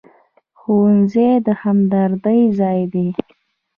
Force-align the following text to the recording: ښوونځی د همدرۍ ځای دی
ښوونځی 0.59 1.29
د 1.45 1.47
همدرۍ 1.61 2.41
ځای 2.59 2.81
دی 2.93 3.07